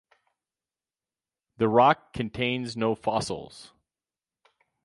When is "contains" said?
2.11-2.75